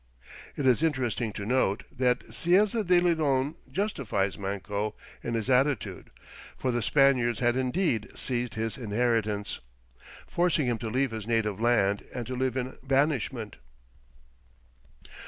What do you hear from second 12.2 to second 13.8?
to live in banishment."